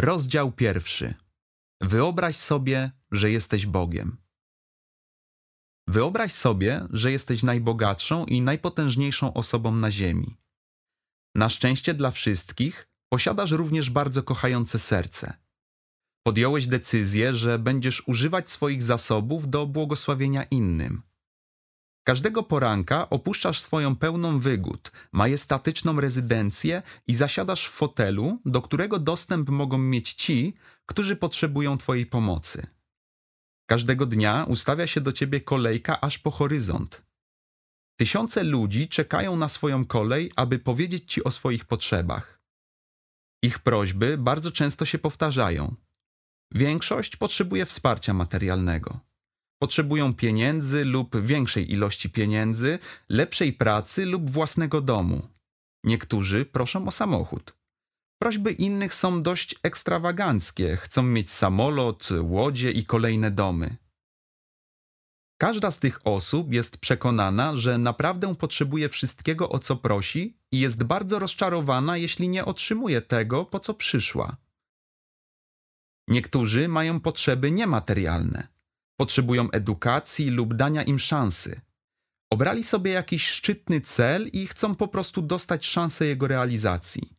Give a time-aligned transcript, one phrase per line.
[0.00, 1.14] Rozdział pierwszy.
[1.80, 4.16] Wyobraź sobie, że jesteś Bogiem.
[5.88, 10.36] Wyobraź sobie, że jesteś najbogatszą i najpotężniejszą osobą na Ziemi.
[11.34, 15.34] Na szczęście dla wszystkich posiadasz również bardzo kochające serce.
[16.26, 21.02] Podjąłeś decyzję, że będziesz używać swoich zasobów do błogosławienia innym.
[22.04, 29.48] Każdego poranka opuszczasz swoją pełną wygód, majestatyczną rezydencję i zasiadasz w fotelu, do którego dostęp
[29.48, 30.54] mogą mieć ci,
[30.86, 32.66] którzy potrzebują Twojej pomocy.
[33.66, 37.02] Każdego dnia ustawia się do Ciebie kolejka aż po horyzont.
[37.96, 42.42] Tysiące ludzi czekają na swoją kolej, aby powiedzieć Ci o swoich potrzebach.
[43.42, 45.74] Ich prośby bardzo często się powtarzają.
[46.54, 49.11] Większość potrzebuje wsparcia materialnego.
[49.62, 55.28] Potrzebują pieniędzy lub większej ilości pieniędzy, lepszej pracy lub własnego domu.
[55.84, 57.56] Niektórzy proszą o samochód.
[58.18, 63.76] Prośby innych są dość ekstrawaganckie, chcą mieć samolot, łodzie i kolejne domy.
[65.40, 70.84] Każda z tych osób jest przekonana, że naprawdę potrzebuje wszystkiego, o co prosi, i jest
[70.84, 74.36] bardzo rozczarowana, jeśli nie otrzymuje tego, po co przyszła.
[76.08, 78.52] Niektórzy mają potrzeby niematerialne
[78.96, 81.60] potrzebują edukacji lub dania im szansy.
[82.32, 87.16] Obrali sobie jakiś szczytny cel i chcą po prostu dostać szansę jego realizacji.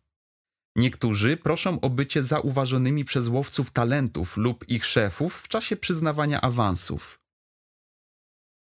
[0.76, 7.20] Niektórzy proszą o bycie zauważonymi przez łowców talentów lub ich szefów w czasie przyznawania awansów.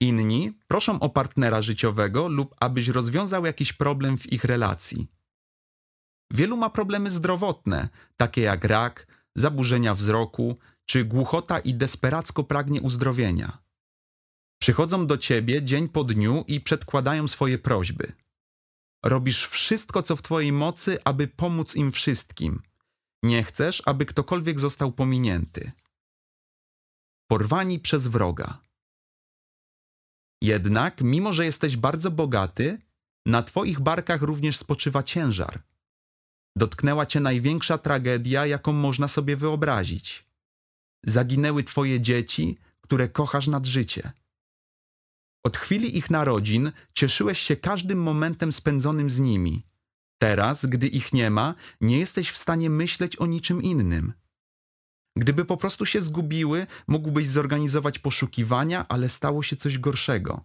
[0.01, 5.09] Inni proszą o partnera życiowego lub abyś rozwiązał jakiś problem w ich relacji.
[6.31, 13.59] Wielu ma problemy zdrowotne, takie jak rak, zaburzenia wzroku, czy głuchota i desperacko pragnie uzdrowienia.
[14.59, 18.13] Przychodzą do ciebie dzień po dniu i przedkładają swoje prośby.
[19.05, 22.63] Robisz wszystko, co w twojej mocy, aby pomóc im wszystkim.
[23.23, 25.73] Nie chcesz, aby ktokolwiek został pominięty.
[27.31, 28.59] Porwani przez wroga.
[30.43, 32.79] Jednak, mimo że jesteś bardzo bogaty,
[33.27, 35.63] na twoich barkach również spoczywa ciężar.
[36.57, 40.26] Dotknęła cię największa tragedia, jaką można sobie wyobrazić
[41.07, 44.13] zaginęły Twoje dzieci, które kochasz nad życie.
[45.45, 49.67] Od chwili ich narodzin cieszyłeś się każdym momentem spędzonym z nimi.
[50.19, 54.13] Teraz, gdy ich nie ma, nie jesteś w stanie myśleć o niczym innym.
[55.17, 60.45] Gdyby po prostu się zgubiły, mógłbyś zorganizować poszukiwania, ale stało się coś gorszego.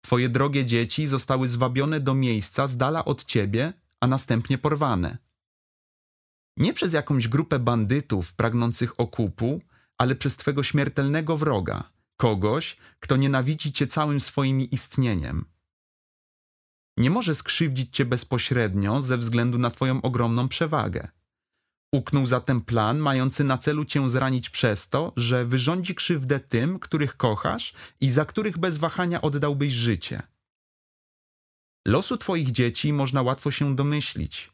[0.00, 5.18] Twoje drogie dzieci zostały zwabione do miejsca z dala od ciebie, a następnie porwane.
[6.56, 9.62] Nie przez jakąś grupę bandytów pragnących okupu,
[9.98, 15.44] ale przez twego śmiertelnego wroga, kogoś, kto nienawidzi cię całym swoim istnieniem.
[16.96, 21.08] Nie może skrzywdzić cię bezpośrednio ze względu na twoją ogromną przewagę.
[21.94, 27.16] Uknął zatem plan mający na celu cię zranić przez to, że wyrządzi krzywdę tym, których
[27.16, 30.22] kochasz i za których bez wahania oddałbyś życie.
[31.86, 34.50] Losu twoich dzieci można łatwo się domyślić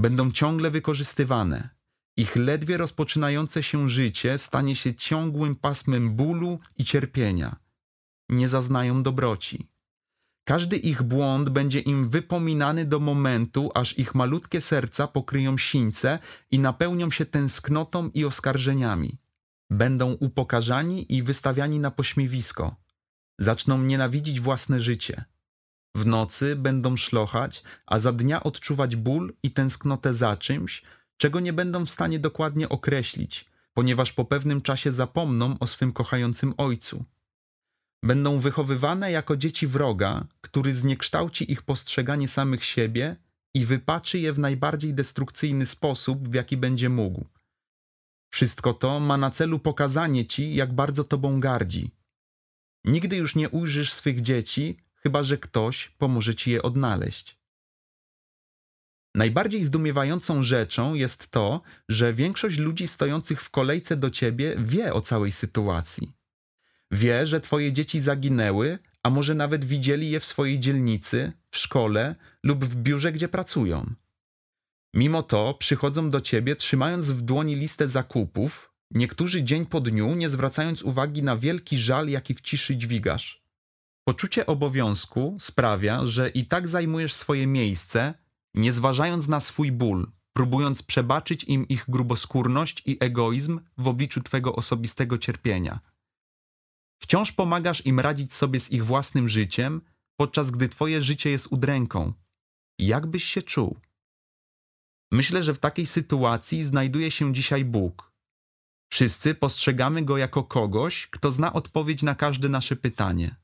[0.00, 1.68] będą ciągle wykorzystywane.
[2.16, 7.56] Ich ledwie rozpoczynające się życie stanie się ciągłym pasmem bólu i cierpienia.
[8.28, 9.70] Nie zaznają dobroci.
[10.44, 16.18] Każdy ich błąd będzie im wypominany do momentu, aż ich malutkie serca pokryją sińce
[16.50, 19.18] i napełnią się tęsknotą i oskarżeniami.
[19.70, 22.76] Będą upokarzani i wystawiani na pośmiewisko.
[23.38, 25.24] Zaczną nienawidzić własne życie.
[25.94, 30.82] W nocy będą szlochać, a za dnia odczuwać ból i tęsknotę za czymś,
[31.16, 36.54] czego nie będą w stanie dokładnie określić, ponieważ po pewnym czasie zapomną o swym kochającym
[36.56, 37.04] ojcu.
[38.02, 43.16] Będą wychowywane jako dzieci wroga, który zniekształci ich postrzeganie samych siebie
[43.54, 47.24] i wypaczy je w najbardziej destrukcyjny sposób, w jaki będzie mógł.
[48.32, 51.90] Wszystko to ma na celu pokazanie ci, jak bardzo tobą gardzi.
[52.84, 57.40] Nigdy już nie ujrzysz swych dzieci, chyba że ktoś pomoże ci je odnaleźć.
[59.14, 65.00] Najbardziej zdumiewającą rzeczą jest to, że większość ludzi stojących w kolejce do ciebie wie o
[65.00, 66.12] całej sytuacji.
[66.90, 72.14] Wie, że twoje dzieci zaginęły, a może nawet widzieli je w swojej dzielnicy, w szkole
[72.44, 73.94] lub w biurze, gdzie pracują.
[74.94, 80.28] Mimo to przychodzą do ciebie trzymając w dłoni listę zakupów, niektórzy dzień po dniu, nie
[80.28, 83.39] zwracając uwagi na wielki żal, jaki w ciszy dźwigasz.
[84.04, 88.14] Poczucie obowiązku sprawia, że i tak zajmujesz swoje miejsce,
[88.54, 94.56] nie zważając na swój ból, próbując przebaczyć im ich gruboskórność i egoizm w obliczu twego
[94.56, 95.80] osobistego cierpienia.
[97.02, 99.80] Wciąż pomagasz im radzić sobie z ich własnym życiem,
[100.16, 102.12] podczas gdy twoje życie jest udręką.
[102.78, 103.80] Jak byś się czuł?
[105.12, 108.12] Myślę, że w takiej sytuacji znajduje się dzisiaj Bóg.
[108.92, 113.36] Wszyscy postrzegamy go jako kogoś, kto zna odpowiedź na każde nasze pytanie.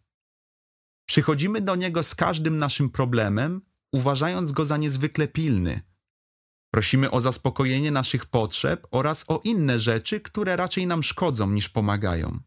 [1.06, 3.60] Przychodzimy do niego z każdym naszym problemem,
[3.92, 5.80] uważając go za niezwykle pilny.
[6.74, 12.38] Prosimy o zaspokojenie naszych potrzeb oraz o inne rzeczy, które raczej nam szkodzą niż pomagają.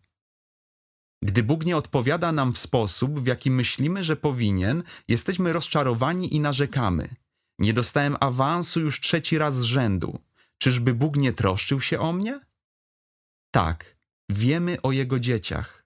[1.23, 6.39] Gdy Bóg nie odpowiada nam w sposób, w jaki myślimy, że powinien, jesteśmy rozczarowani i
[6.39, 7.15] narzekamy.
[7.59, 10.19] Nie dostałem awansu już trzeci raz z rzędu.
[10.57, 12.39] Czyżby Bóg nie troszczył się o mnie?
[13.51, 13.97] Tak,
[14.29, 15.78] wiemy o Jego dzieciach.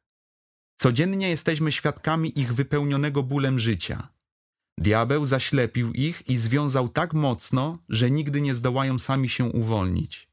[0.77, 4.07] Codziennie jesteśmy świadkami ich wypełnionego bólem życia.
[4.77, 10.29] Diabeł zaślepił ich i związał tak mocno, że nigdy nie zdołają sami się uwolnić.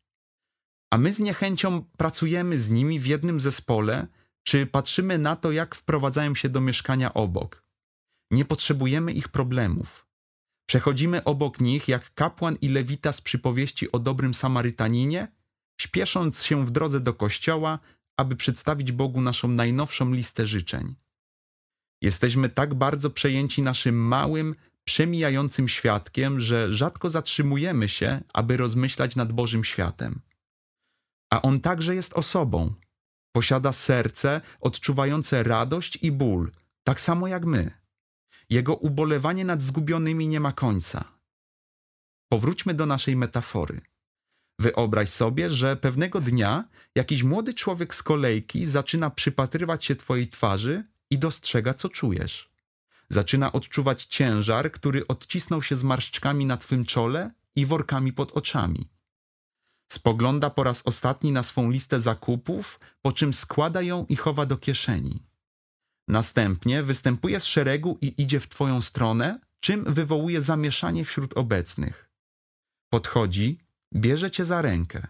[0.92, 4.06] A my z niechęcią pracujemy z nimi w jednym zespole,
[4.42, 7.64] czy patrzymy na to, jak wprowadzają się do mieszkania obok.
[8.30, 10.06] Nie potrzebujemy ich problemów.
[10.68, 15.28] Przechodzimy obok nich jak kapłan i lewita z przypowieści o dobrym Samarytaninie,
[15.80, 17.78] śpiesząc się w drodze do kościoła,
[18.20, 20.94] aby przedstawić Bogu naszą najnowszą listę życzeń.
[22.02, 29.32] Jesteśmy tak bardzo przejęci naszym małym, przemijającym świadkiem, że rzadko zatrzymujemy się, aby rozmyślać nad
[29.32, 30.20] Bożym światem.
[31.32, 32.74] A On także jest osobą.
[33.32, 36.50] Posiada serce odczuwające radość i ból,
[36.84, 37.70] tak samo jak my.
[38.50, 41.04] Jego ubolewanie nad zgubionymi nie ma końca.
[42.28, 43.80] Powróćmy do naszej metafory.
[44.60, 46.64] Wyobraź sobie, że pewnego dnia
[46.94, 52.50] jakiś młody człowiek z kolejki zaczyna przypatrywać się Twojej twarzy i dostrzega, co czujesz.
[53.08, 58.90] Zaczyna odczuwać ciężar, który odcisnął się zmarszczkami na Twym czole i workami pod oczami.
[59.92, 64.56] Spogląda po raz ostatni na swą listę zakupów, po czym składa ją i chowa do
[64.56, 65.22] kieszeni.
[66.08, 72.10] Następnie występuje z szeregu i idzie w Twoją stronę, czym wywołuje zamieszanie wśród obecnych.
[72.90, 73.58] Podchodzi,
[73.94, 75.06] bierze Cię za rękę,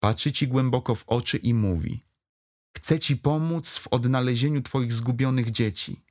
[0.00, 2.04] patrzy Ci głęboko w oczy i mówi:
[2.76, 6.02] Chcę Ci pomóc w odnalezieniu Twoich zgubionych dzieci.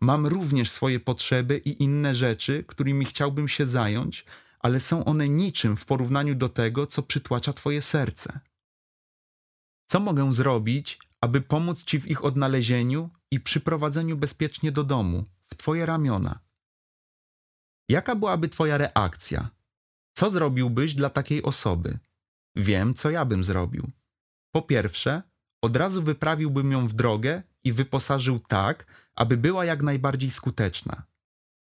[0.00, 4.24] Mam również swoje potrzeby i inne rzeczy, którymi chciałbym się zająć,
[4.58, 8.40] ale są one niczym w porównaniu do tego, co przytłacza Twoje serce.
[9.86, 15.56] Co mogę zrobić, aby pomóc Ci w ich odnalezieniu i przyprowadzeniu bezpiecznie do domu, w
[15.56, 16.40] Twoje ramiona?
[17.88, 19.55] Jaka byłaby Twoja reakcja?
[20.18, 21.98] Co zrobiłbyś dla takiej osoby?
[22.56, 23.90] Wiem, co ja bym zrobił.
[24.52, 25.22] Po pierwsze,
[25.62, 31.06] od razu wyprawiłbym ją w drogę i wyposażył tak, aby była jak najbardziej skuteczna.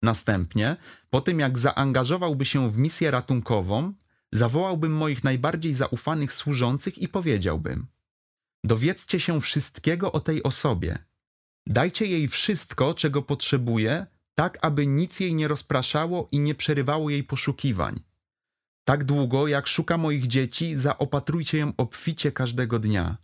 [0.01, 0.77] Następnie,
[1.09, 3.93] po tym jak zaangażowałby się w misję ratunkową,
[4.31, 7.87] zawołałbym moich najbardziej zaufanych służących i powiedziałbym:
[8.63, 10.97] Dowiedzcie się wszystkiego o tej osobie.
[11.67, 17.23] Dajcie jej wszystko, czego potrzebuje, tak aby nic jej nie rozpraszało i nie przerywało jej
[17.23, 18.03] poszukiwań.
[18.87, 23.17] Tak długo, jak szuka moich dzieci, zaopatrujcie ją obficie każdego dnia.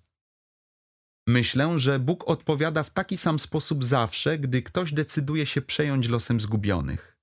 [1.27, 6.41] Myślę, że Bóg odpowiada w taki sam sposób zawsze, gdy ktoś decyduje się przejąć losem
[6.41, 7.17] zgubionych.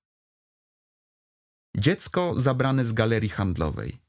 [1.77, 4.01] Dziecko zabrane z galerii handlowej.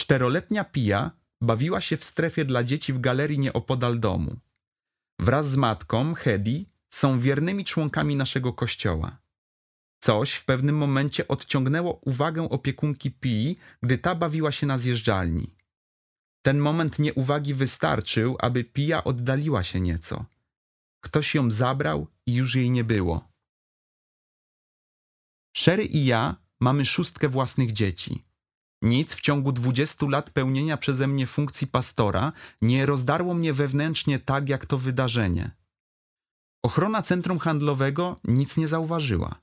[0.00, 1.10] Czteroletnia Pia
[1.40, 4.40] bawiła się w strefie dla dzieci w galerii nieopodal domu.
[5.20, 9.21] Wraz z matką, Hedy, są wiernymi członkami naszego kościoła.
[10.02, 15.54] Coś w pewnym momencie odciągnęło uwagę opiekunki Pii, gdy ta bawiła się na zjeżdżalni.
[16.44, 20.24] Ten moment nieuwagi wystarczył, aby Pia oddaliła się nieco.
[21.04, 23.28] Ktoś ją zabrał i już jej nie było.
[25.56, 28.24] Sherry i ja mamy szóstkę własnych dzieci.
[28.82, 32.32] Nic w ciągu dwudziestu lat pełnienia przeze mnie funkcji pastora
[32.62, 35.50] nie rozdarło mnie wewnętrznie tak jak to wydarzenie.
[36.64, 39.42] Ochrona centrum handlowego nic nie zauważyła.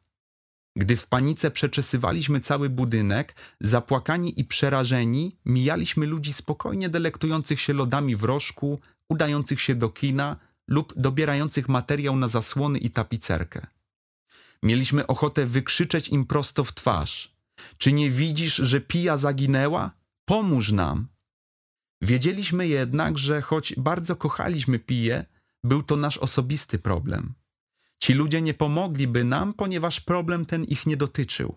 [0.79, 8.15] Gdy w panice przeczesywaliśmy cały budynek, zapłakani i przerażeni, mijaliśmy ludzi spokojnie delektujących się lodami
[8.15, 13.67] w rożku, udających się do kina lub dobierających materiał na zasłony i tapicerkę.
[14.63, 17.35] Mieliśmy ochotę wykrzyczeć im prosto w twarz.
[17.77, 19.91] Czy nie widzisz, że pija zaginęła?
[20.25, 21.07] Pomóż nam!
[22.01, 25.25] Wiedzieliśmy jednak, że choć bardzo kochaliśmy piję,
[25.63, 27.33] był to nasz osobisty problem.
[27.99, 31.55] Ci ludzie nie pomogliby nam, ponieważ problem ten ich nie dotyczył.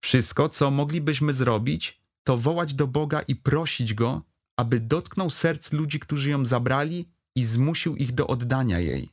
[0.00, 4.22] Wszystko, co moglibyśmy zrobić, to wołać do Boga i prosić Go,
[4.56, 9.08] aby dotknął serc ludzi, którzy ją zabrali i zmusił ich do oddania jej.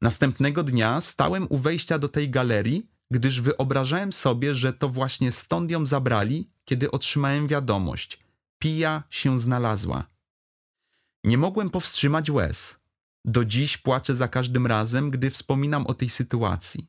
[0.00, 5.70] Następnego dnia stałem u wejścia do tej galerii, gdyż wyobrażałem sobie, że to właśnie stąd
[5.70, 8.18] ją zabrali, kiedy otrzymałem wiadomość.
[8.58, 10.04] Pija się znalazła.
[11.24, 12.85] Nie mogłem powstrzymać łez.
[13.26, 16.88] Do dziś płaczę za każdym razem, gdy wspominam o tej sytuacji.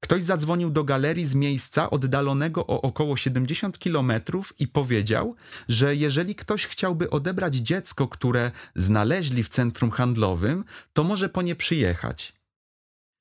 [0.00, 5.36] Ktoś zadzwonił do galerii z miejsca oddalonego o około 70 kilometrów i powiedział,
[5.68, 11.56] że jeżeli ktoś chciałby odebrać dziecko, które znaleźli w centrum handlowym, to może po nie
[11.56, 12.32] przyjechać.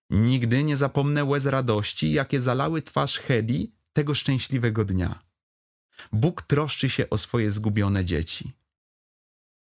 [0.09, 5.19] Nigdy nie zapomnę łez radości, jakie zalały twarz Hedi tego szczęśliwego dnia.
[6.11, 8.53] Bóg troszczy się o swoje zgubione dzieci.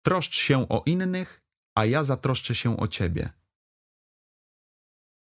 [0.02, 1.45] Troszcz się o innych,
[1.76, 3.30] a ja zatroszczę się o ciebie.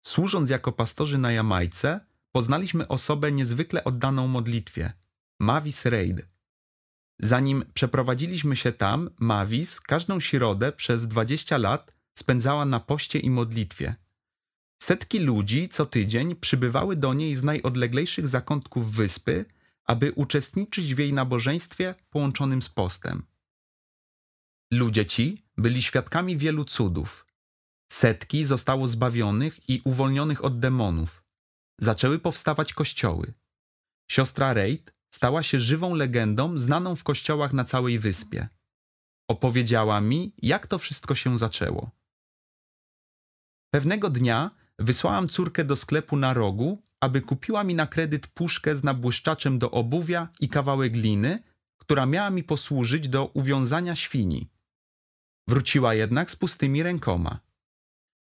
[0.06, 2.00] Służąc jako pastorzy na Jamajce,
[2.32, 4.94] poznaliśmy osobę niezwykle oddaną modlitwie
[5.40, 6.26] Mavis Reid.
[7.20, 13.96] Zanim przeprowadziliśmy się tam, Mavis każdą środę przez 20 lat spędzała na poście i modlitwie.
[14.84, 19.46] Setki ludzi co tydzień przybywały do niej z najodleglejszych zakątków wyspy,
[19.86, 23.24] aby uczestniczyć w jej nabożeństwie połączonym z postem.
[24.72, 27.26] Ludzie ci byli świadkami wielu cudów.
[27.92, 31.24] Setki zostało zbawionych i uwolnionych od demonów.
[31.80, 33.34] Zaczęły powstawać kościoły.
[34.12, 38.50] Siostra Reid stała się żywą legendą znaną w kościołach na całej wyspie.
[39.30, 41.92] Opowiedziała mi, jak to wszystko się zaczęło.
[43.74, 48.84] Pewnego dnia wysłałam córkę do sklepu na rogu, aby kupiła mi na kredyt puszkę z
[48.84, 51.40] nabłyszczaczem do obuwia i kawałek gliny,
[51.78, 54.55] która miała mi posłużyć do uwiązania świni.
[55.48, 57.40] Wróciła jednak z pustymi rękoma.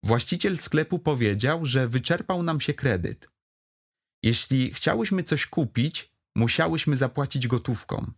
[0.04, 3.28] Właściciel sklepu powiedział, że wyczerpał nam się kredyt.
[4.22, 8.12] Jeśli chciałyśmy coś kupić, musiałyśmy zapłacić gotówką.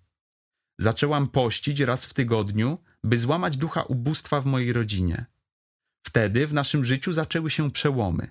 [0.81, 5.27] Zaczęłam pościć raz w tygodniu, by złamać ducha ubóstwa w mojej rodzinie.
[6.07, 8.31] Wtedy w naszym życiu zaczęły się przełomy.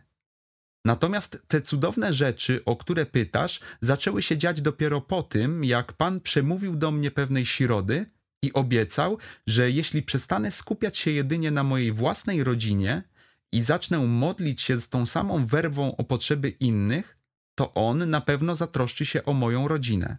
[0.85, 6.21] Natomiast te cudowne rzeczy, o które pytasz, zaczęły się dziać dopiero po tym, jak Pan
[6.21, 8.05] przemówił do mnie pewnej środy
[8.43, 13.03] i obiecał, że jeśli przestanę skupiać się jedynie na mojej własnej rodzinie
[13.51, 17.17] i zacznę modlić się z tą samą werwą o potrzeby innych,
[17.55, 20.17] to On na pewno zatroszczy się o moją rodzinę.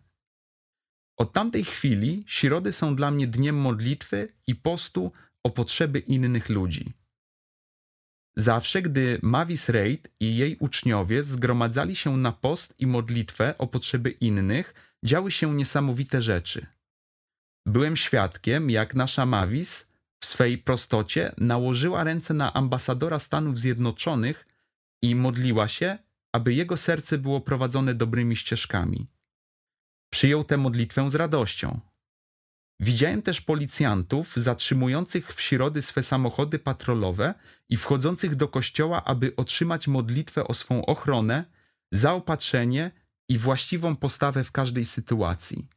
[1.17, 5.13] Od tamtej chwili środy są dla mnie dniem modlitwy i postu
[5.43, 6.93] o potrzeby innych ludzi.
[8.37, 14.11] Zawsze, gdy Mavis Reid i jej uczniowie zgromadzali się na post i modlitwę o potrzeby
[14.11, 16.67] innych, działy się niesamowite rzeczy.
[17.67, 24.47] Byłem świadkiem, jak nasza Mavis w swej prostocie nałożyła ręce na ambasadora Stanów Zjednoczonych
[25.03, 25.99] i modliła się,
[26.33, 29.07] aby jego serce było prowadzone dobrymi ścieżkami.
[30.13, 31.81] Przyjął tę modlitwę z radością.
[32.81, 37.35] Widziałem też policjantów zatrzymujących w środy swe samochody patrolowe
[37.69, 41.45] i wchodzących do kościoła, aby otrzymać modlitwę o swą ochronę,
[41.93, 42.91] zaopatrzenie
[43.29, 45.69] i właściwą postawę w każdej sytuacji.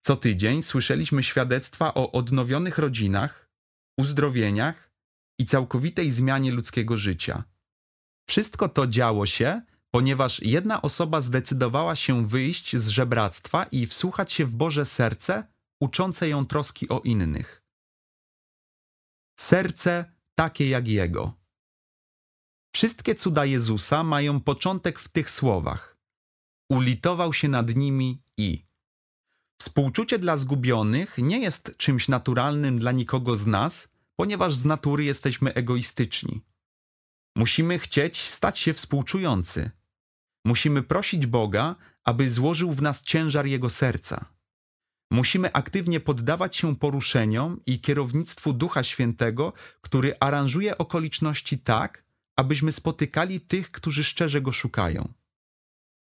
[0.00, 3.50] Co tydzień słyszeliśmy świadectwa o odnowionych rodzinach,
[3.98, 4.92] uzdrowieniach
[5.38, 7.44] i całkowitej zmianie ludzkiego życia.
[8.28, 14.46] Wszystko to działo się, ponieważ jedna osoba zdecydowała się wyjść z żebractwa i wsłuchać się
[14.46, 15.46] w Boże serce,
[15.80, 17.64] uczące ją troski o innych.
[19.40, 21.32] Serce takie jak Jego.
[22.74, 25.98] Wszystkie cuda Jezusa mają początek w tych słowach.
[26.70, 28.67] Ulitował się nad nimi i.
[29.60, 35.54] Współczucie dla zgubionych nie jest czymś naturalnym dla nikogo z nas, ponieważ z natury jesteśmy
[35.54, 36.40] egoistyczni.
[37.36, 39.70] Musimy chcieć stać się współczujący.
[40.44, 44.24] Musimy prosić Boga, aby złożył w nas ciężar Jego serca.
[45.10, 52.04] Musimy aktywnie poddawać się poruszeniom i kierownictwu Ducha Świętego, który aranżuje okoliczności tak,
[52.36, 55.12] abyśmy spotykali tych, którzy szczerze go szukają.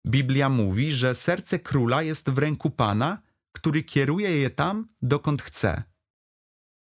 [0.07, 3.21] Biblia mówi, że serce króla jest w ręku Pana,
[3.57, 5.83] który kieruje je tam, dokąd chce.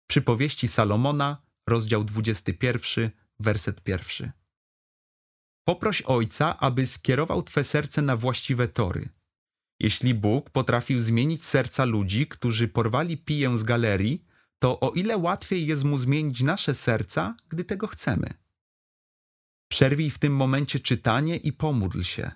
[0.10, 4.32] Przypowieści Salomona, rozdział 21, werset pierwszy.
[5.68, 9.10] Poproś Ojca, aby skierował Twe serce na właściwe tory.
[9.80, 14.26] Jeśli Bóg potrafił zmienić serca ludzi, którzy porwali piję z galerii,
[14.60, 18.34] to o ile łatwiej jest mu zmienić nasze serca, gdy tego chcemy.
[19.72, 22.32] Przerwij w tym momencie czytanie i pomódl się.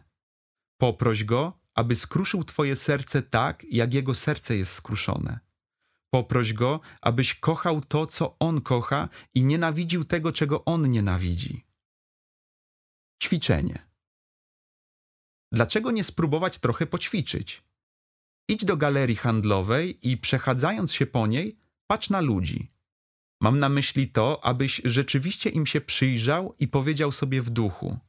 [0.78, 5.40] Poproś go, aby skruszył Twoje serce tak, jak jego serce jest skruszone.
[6.14, 11.66] Poproś go, abyś kochał to, co on kocha i nienawidził tego, czego on nienawidzi.
[13.24, 13.90] Ćwiczenie.
[15.52, 17.64] Dlaczego nie spróbować trochę poćwiczyć?
[18.50, 21.58] Idź do galerii handlowej i przechadzając się po niej,
[21.88, 22.72] patrz na ludzi.
[23.42, 28.00] Mam na myśli to, abyś rzeczywiście im się przyjrzał i powiedział sobie w duchu: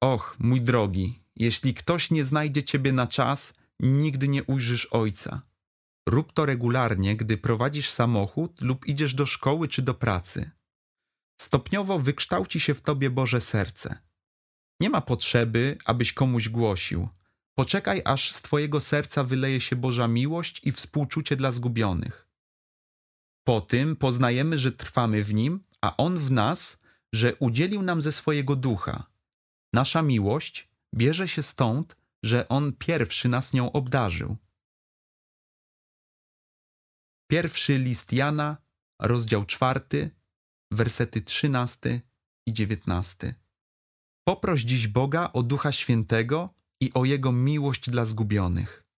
[0.00, 5.42] Och, mój drogi, jeśli ktoś nie znajdzie ciebie na czas, nigdy nie ujrzysz ojca.
[6.08, 10.50] Rób to regularnie, gdy prowadzisz samochód lub idziesz do szkoły czy do pracy.
[11.40, 13.98] Stopniowo wykształci się w tobie Boże serce.
[14.80, 17.08] Nie ma potrzeby, abyś komuś głosił.
[17.54, 22.28] Poczekaj, aż z twojego serca wyleje się Boża miłość i współczucie dla zgubionych.
[23.44, 26.80] Po tym poznajemy, że trwamy w Nim, a On w nas,
[27.12, 29.06] że udzielił nam ze swojego ducha.
[29.72, 34.36] Nasza miłość bierze się stąd, że On pierwszy nas nią obdarzył.
[37.30, 38.56] Pierwszy list Jana,
[39.00, 40.10] rozdział czwarty,
[40.70, 42.00] wersety trzynasty
[42.46, 43.34] i dziewiętnasty.
[44.24, 48.89] Poproś dziś Boga o Ducha Świętego i o Jego miłość dla zgubionych.